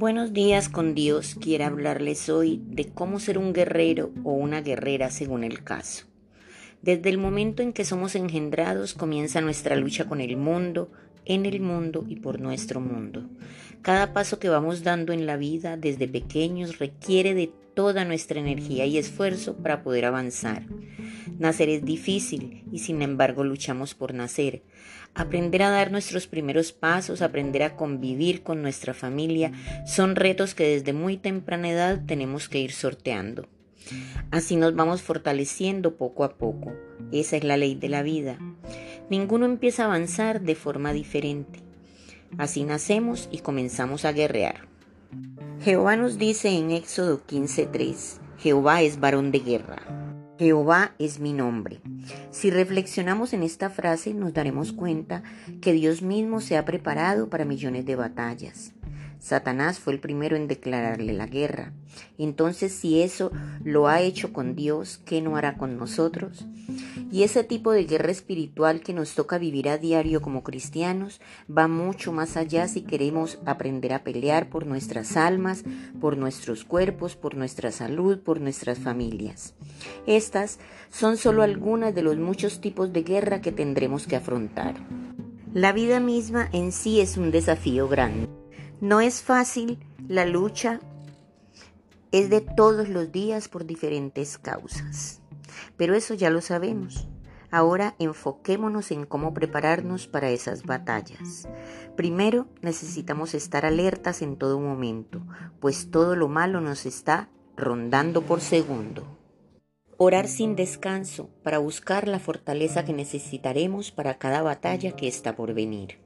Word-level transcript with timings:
Buenos 0.00 0.32
días 0.32 0.70
con 0.70 0.94
Dios. 0.94 1.36
Quiero 1.38 1.66
hablarles 1.66 2.30
hoy 2.30 2.62
de 2.64 2.88
cómo 2.88 3.20
ser 3.20 3.36
un 3.36 3.52
guerrero 3.52 4.12
o 4.24 4.32
una 4.32 4.62
guerrera 4.62 5.10
según 5.10 5.44
el 5.44 5.62
caso. 5.62 6.06
Desde 6.80 7.10
el 7.10 7.18
momento 7.18 7.62
en 7.62 7.74
que 7.74 7.84
somos 7.84 8.14
engendrados 8.14 8.94
comienza 8.94 9.42
nuestra 9.42 9.76
lucha 9.76 10.08
con 10.08 10.22
el 10.22 10.38
mundo, 10.38 10.90
en 11.26 11.44
el 11.44 11.60
mundo 11.60 12.06
y 12.08 12.16
por 12.16 12.40
nuestro 12.40 12.80
mundo. 12.80 13.28
Cada 13.82 14.14
paso 14.14 14.38
que 14.38 14.48
vamos 14.48 14.84
dando 14.84 15.12
en 15.12 15.26
la 15.26 15.36
vida 15.36 15.76
desde 15.76 16.08
pequeños 16.08 16.78
requiere 16.78 17.34
de 17.34 17.52
toda 17.74 18.06
nuestra 18.06 18.40
energía 18.40 18.86
y 18.86 18.96
esfuerzo 18.96 19.58
para 19.58 19.82
poder 19.82 20.06
avanzar. 20.06 20.64
Nacer 21.40 21.70
es 21.70 21.86
difícil 21.86 22.64
y 22.70 22.80
sin 22.80 23.00
embargo 23.00 23.44
luchamos 23.44 23.94
por 23.94 24.12
nacer. 24.12 24.62
Aprender 25.14 25.62
a 25.62 25.70
dar 25.70 25.90
nuestros 25.90 26.26
primeros 26.26 26.72
pasos, 26.72 27.22
aprender 27.22 27.62
a 27.62 27.76
convivir 27.76 28.42
con 28.42 28.60
nuestra 28.60 28.92
familia, 28.92 29.50
son 29.86 30.16
retos 30.16 30.54
que 30.54 30.68
desde 30.68 30.92
muy 30.92 31.16
temprana 31.16 31.70
edad 31.70 32.02
tenemos 32.06 32.50
que 32.50 32.60
ir 32.60 32.72
sorteando. 32.72 33.48
Así 34.30 34.56
nos 34.56 34.74
vamos 34.74 35.00
fortaleciendo 35.00 35.96
poco 35.96 36.24
a 36.24 36.36
poco. 36.36 36.74
Esa 37.10 37.38
es 37.38 37.44
la 37.44 37.56
ley 37.56 37.74
de 37.74 37.88
la 37.88 38.02
vida. 38.02 38.38
Ninguno 39.08 39.46
empieza 39.46 39.84
a 39.84 39.86
avanzar 39.86 40.42
de 40.42 40.54
forma 40.54 40.92
diferente. 40.92 41.60
Así 42.36 42.64
nacemos 42.64 43.30
y 43.32 43.38
comenzamos 43.38 44.04
a 44.04 44.12
guerrear. 44.12 44.68
Jehová 45.62 45.96
nos 45.96 46.18
dice 46.18 46.50
en 46.50 46.70
Éxodo 46.70 47.22
15:3, 47.26 48.20
Jehová 48.36 48.82
es 48.82 49.00
varón 49.00 49.32
de 49.32 49.38
guerra. 49.38 50.09
Jehová 50.40 50.94
es 50.98 51.20
mi 51.20 51.34
nombre. 51.34 51.82
Si 52.30 52.50
reflexionamos 52.50 53.34
en 53.34 53.42
esta 53.42 53.68
frase 53.68 54.14
nos 54.14 54.32
daremos 54.32 54.72
cuenta 54.72 55.22
que 55.60 55.74
Dios 55.74 56.00
mismo 56.00 56.40
se 56.40 56.56
ha 56.56 56.64
preparado 56.64 57.28
para 57.28 57.44
millones 57.44 57.84
de 57.84 57.94
batallas. 57.94 58.72
Satanás 59.20 59.78
fue 59.78 59.92
el 59.92 60.00
primero 60.00 60.34
en 60.34 60.48
declararle 60.48 61.12
la 61.12 61.26
guerra. 61.26 61.72
Entonces, 62.18 62.72
si 62.72 63.02
eso 63.02 63.30
lo 63.62 63.86
ha 63.86 64.00
hecho 64.00 64.32
con 64.32 64.56
Dios, 64.56 64.98
¿qué 65.04 65.20
no 65.20 65.36
hará 65.36 65.58
con 65.58 65.76
nosotros? 65.76 66.46
Y 67.12 67.22
ese 67.22 67.44
tipo 67.44 67.72
de 67.72 67.84
guerra 67.84 68.10
espiritual 68.10 68.80
que 68.80 68.94
nos 68.94 69.14
toca 69.14 69.38
vivir 69.38 69.68
a 69.68 69.78
diario 69.78 70.22
como 70.22 70.42
cristianos 70.42 71.20
va 71.50 71.68
mucho 71.68 72.12
más 72.12 72.36
allá 72.36 72.66
si 72.66 72.82
queremos 72.82 73.38
aprender 73.44 73.92
a 73.92 74.04
pelear 74.04 74.48
por 74.48 74.66
nuestras 74.66 75.16
almas, 75.16 75.64
por 76.00 76.16
nuestros 76.16 76.64
cuerpos, 76.64 77.16
por 77.16 77.34
nuestra 77.34 77.72
salud, 77.72 78.20
por 78.20 78.40
nuestras 78.40 78.78
familias. 78.78 79.54
Estas 80.06 80.58
son 80.90 81.16
solo 81.18 81.42
algunas 81.42 81.94
de 81.94 82.02
los 82.02 82.16
muchos 82.16 82.60
tipos 82.60 82.92
de 82.92 83.02
guerra 83.02 83.40
que 83.40 83.52
tendremos 83.52 84.06
que 84.06 84.16
afrontar. 84.16 84.74
La 85.52 85.72
vida 85.72 86.00
misma 86.00 86.48
en 86.52 86.72
sí 86.72 87.00
es 87.00 87.16
un 87.16 87.30
desafío 87.30 87.88
grande. 87.88 88.39
No 88.80 89.02
es 89.02 89.22
fácil, 89.22 89.78
la 90.08 90.24
lucha 90.24 90.80
es 92.12 92.30
de 92.30 92.40
todos 92.40 92.88
los 92.88 93.12
días 93.12 93.48
por 93.48 93.66
diferentes 93.66 94.38
causas. 94.38 95.20
Pero 95.76 95.94
eso 95.94 96.14
ya 96.14 96.30
lo 96.30 96.40
sabemos. 96.40 97.06
Ahora 97.50 97.94
enfoquémonos 97.98 98.90
en 98.90 99.04
cómo 99.04 99.34
prepararnos 99.34 100.06
para 100.06 100.30
esas 100.30 100.62
batallas. 100.62 101.46
Primero 101.94 102.46
necesitamos 102.62 103.34
estar 103.34 103.66
alertas 103.66 104.22
en 104.22 104.36
todo 104.36 104.58
momento, 104.58 105.20
pues 105.60 105.90
todo 105.90 106.16
lo 106.16 106.28
malo 106.28 106.62
nos 106.62 106.86
está 106.86 107.28
rondando 107.58 108.22
por 108.22 108.40
segundo. 108.40 109.04
Orar 109.98 110.26
sin 110.26 110.56
descanso 110.56 111.28
para 111.42 111.58
buscar 111.58 112.08
la 112.08 112.18
fortaleza 112.18 112.86
que 112.86 112.94
necesitaremos 112.94 113.90
para 113.90 114.16
cada 114.16 114.40
batalla 114.40 114.92
que 114.92 115.06
está 115.06 115.36
por 115.36 115.52
venir. 115.52 115.98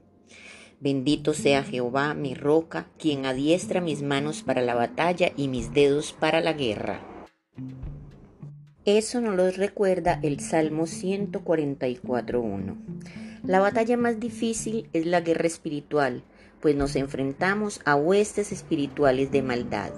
Bendito 0.79 1.33
sea 1.33 1.63
Jehová, 1.63 2.13
mi 2.13 2.33
roca, 2.33 2.87
quien 2.99 3.25
adiestra 3.25 3.81
mis 3.81 4.01
manos 4.01 4.43
para 4.43 4.61
la 4.61 4.75
batalla 4.75 5.31
y 5.35 5.47
mis 5.47 5.73
dedos 5.73 6.13
para 6.13 6.41
la 6.41 6.53
guerra. 6.53 6.99
Eso 8.85 9.19
nos 9.21 9.35
lo 9.35 9.49
recuerda 9.49 10.19
el 10.21 10.39
Salmo 10.39 10.83
144.1. 10.83 12.75
La 13.43 13.59
batalla 13.59 13.97
más 13.97 14.19
difícil 14.19 14.89
es 14.93 15.05
la 15.05 15.21
guerra 15.21 15.47
espiritual, 15.47 16.23
pues 16.61 16.75
nos 16.75 16.95
enfrentamos 16.95 17.81
a 17.85 17.95
huestes 17.95 18.51
espirituales 18.51 19.31
de 19.31 19.41
maldad. 19.41 19.91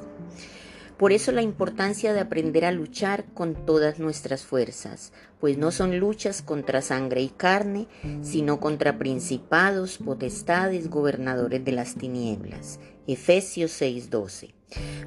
Por 0.98 1.12
eso 1.12 1.32
la 1.32 1.44
importancia 1.44 2.12
de 2.12 2.20
aprender 2.20 2.66
a 2.66 2.72
luchar 2.72 3.26
con 3.36 3.54
todas 3.68 4.00
nuestras 4.00 4.44
fuerzas, 4.44 5.14
pues 5.40 5.56
no 5.58 5.72
son 5.72 6.00
luchas 6.00 6.42
contra 6.42 6.82
sangre 6.82 7.22
y 7.22 7.30
carne, 7.30 7.88
sino 8.24 8.60
contra 8.60 8.98
principados, 8.98 10.00
potestades, 10.00 10.90
gobernadores 10.90 11.64
de 11.64 11.72
las 11.72 11.94
tinieblas. 11.96 12.80
Efesios 13.06 13.72
6:12. 13.80 14.56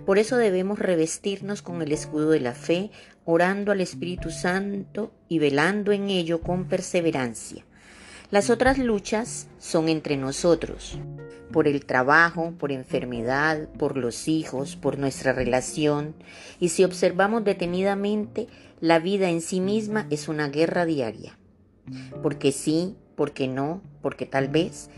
Por 0.06 0.19
eso 0.19 0.37
debemos 0.37 0.78
revestirnos 0.78 1.61
con 1.61 1.83
el 1.83 1.91
escudo 1.91 2.31
de 2.31 2.41
la 2.41 2.55
fe, 2.55 2.93
orando 3.25 3.72
al 3.72 3.81
Espíritu 3.81 4.31
Santo 4.31 5.12
y 5.28 5.41
velando 5.41 5.91
en 5.91 6.09
ello 6.09 6.41
con 6.41 6.69
perseverancia. 6.69 7.65
Las 8.31 8.49
otras 8.49 8.78
luchas 8.78 9.49
son 9.59 9.89
entre 9.89 10.17
nosotros, 10.17 10.99
por 11.50 11.69
el 11.69 11.84
trabajo, 11.84 12.55
por 12.59 12.72
enfermedad, 12.72 13.69
por 13.78 13.97
los 13.97 14.28
hijos, 14.28 14.77
por 14.77 14.99
nuestra 14.99 15.33
relación. 15.33 16.15
Y 16.59 16.71
si 16.71 16.84
observamos 16.84 17.44
detenidamente, 17.44 18.49
la 18.81 18.99
vida 18.99 19.31
en 19.31 19.41
sí 19.41 19.60
misma 19.60 20.06
es 20.10 20.28
una 20.28 20.49
guerra 20.49 20.84
diaria. 20.87 21.39
Porque 22.22 22.53
sí, 22.53 22.97
porque 23.16 23.49
no, 23.49 23.83
porque 24.03 24.27
tal 24.27 24.49
vez. 24.49 24.91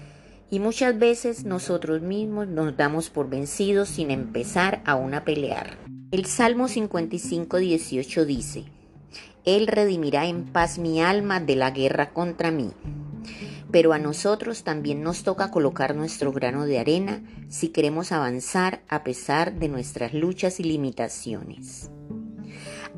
Y 0.51 0.59
muchas 0.59 0.99
veces 0.99 1.45
nosotros 1.45 2.03
mismos 2.03 2.47
nos 2.49 2.77
damos 2.77 3.09
por 3.09 3.29
vencidos 3.29 3.89
sin 3.89 4.11
empezar 4.11 4.83
aún 4.85 5.15
a 5.15 5.25
pelear. 5.25 5.79
El 6.11 6.27
Salmo 6.27 6.69
55, 6.69 7.57
18 7.57 8.27
dice, 8.27 8.65
Él 9.45 9.67
redimirá 9.67 10.27
en 10.27 10.45
paz 10.45 10.79
mi 10.79 11.03
alma 11.03 11.41
de 11.41 11.57
la 11.57 11.71
guerra 11.71 12.11
contra 12.11 12.51
mí 12.51 12.71
pero 13.73 13.95
a 13.95 13.99
nosotros 13.99 14.63
también 14.63 15.03
nos 15.03 15.25
toca 15.25 15.51
colocar 15.51 15.97
nuestro 15.97 16.31
grano 16.31 16.67
de 16.67 16.79
arena 16.79 17.23
si 17.49 17.71
queremos 17.71 18.13
avanzar 18.13 18.83
a 18.87 19.03
pesar 19.03 19.55
de 19.55 19.69
nuestras 19.69 20.13
luchas 20.13 20.61
y 20.61 20.65
limitaciones. 20.65 21.91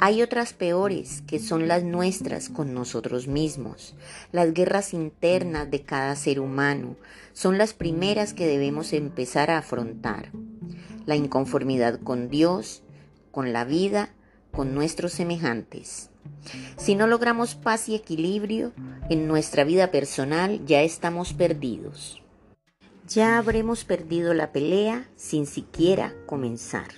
Hay 0.01 0.23
otras 0.23 0.53
peores 0.53 1.23
que 1.23 1.39
son 1.39 1.69
las 1.69 1.85
nuestras 1.85 2.49
con 2.49 2.75
nosotros 2.75 3.29
mismos. 3.29 3.95
Las 4.33 4.53
guerras 4.53 4.93
internas 4.93 5.71
de 5.71 5.83
cada 5.83 6.17
ser 6.17 6.41
humano 6.41 6.97
son 7.33 7.57
las 7.57 7.73
primeras 7.75 8.35
que 8.35 8.47
debemos 8.47 8.93
empezar 8.93 9.53
a 9.53 9.59
afrontar. 9.59 10.33
La 11.07 11.15
inconformidad 11.15 12.01
con 12.01 12.29
Dios, 12.29 12.83
con 13.31 13.53
la 13.53 13.65
vida, 13.65 14.11
con 14.55 14.75
nuestros 14.75 15.13
semejantes. 15.13 16.11
Si 16.77 16.95
no 16.95 17.07
logramos 17.07 17.55
paz 17.55 17.89
y 17.89 17.95
equilibrio 17.95 18.73
en 19.09 19.29
nuestra 19.29 19.65
vida 19.65 19.91
personal, 19.91 20.65
ya 20.67 20.83
estamos 20.83 21.33
perdidos. 21.33 22.23
Ya 23.09 23.39
habremos 23.39 23.85
perdido 23.85 24.33
la 24.33 24.53
pelea 24.53 25.09
sin 25.17 25.47
siquiera 25.47 26.15
comenzar. 26.27 26.89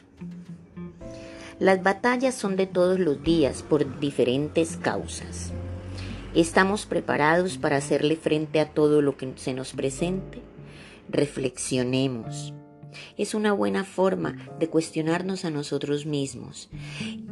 Las 1.59 1.83
batallas 1.83 2.34
son 2.34 2.56
de 2.56 2.66
todos 2.66 3.00
los 3.00 3.22
días 3.22 3.62
por 3.62 3.99
diferentes 3.99 4.77
causas. 4.77 5.53
¿Estamos 6.34 6.84
preparados 6.84 7.56
para 7.56 7.78
hacerle 7.78 8.16
frente 8.16 8.61
a 8.61 8.69
todo 8.69 9.00
lo 9.00 9.16
que 9.16 9.33
se 9.37 9.55
nos 9.55 9.72
presente? 9.72 10.43
Reflexionemos. 11.09 12.53
Es 13.17 13.34
una 13.34 13.53
buena 13.53 13.84
forma 13.84 14.37
de 14.59 14.69
cuestionarnos 14.69 15.45
a 15.45 15.51
nosotros 15.51 16.07
mismos 16.07 16.69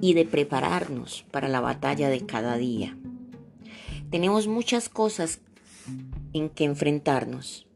y 0.00 0.14
de 0.14 0.24
prepararnos 0.24 1.24
para 1.30 1.48
la 1.48 1.60
batalla 1.60 2.08
de 2.08 2.26
cada 2.26 2.56
día. 2.56 2.96
Tenemos 4.10 4.46
muchas 4.46 4.88
cosas 4.88 5.40
en 6.32 6.48
que 6.48 6.64
enfrentarnos, 6.64 7.66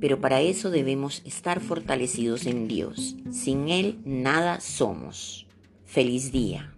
pero 0.00 0.20
para 0.20 0.40
eso 0.40 0.70
debemos 0.70 1.22
estar 1.24 1.60
fortalecidos 1.60 2.46
en 2.46 2.68
Dios. 2.68 3.16
Sin 3.30 3.68
Él 3.68 3.98
nada 4.04 4.60
somos. 4.60 5.46
Feliz 5.84 6.32
día. 6.32 6.72